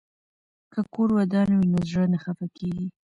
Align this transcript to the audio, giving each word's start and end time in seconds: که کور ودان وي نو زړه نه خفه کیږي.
که 0.73 0.79
کور 0.93 1.09
ودان 1.17 1.49
وي 1.57 1.65
نو 1.71 1.77
زړه 1.89 2.05
نه 2.13 2.17
خفه 2.23 2.47
کیږي. 2.57 2.87